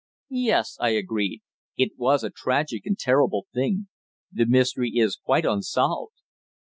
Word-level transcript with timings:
"Yes," 0.47 0.77
I 0.79 0.89
agreed; 0.97 1.43
"it 1.77 1.91
was 1.95 2.23
a 2.23 2.31
tragic 2.31 2.87
and 2.87 2.97
terrible 2.97 3.45
thing. 3.53 3.87
The 4.31 4.47
mystery 4.47 4.93
is 4.95 5.15
quite 5.17 5.45
unsolved." 5.45 6.15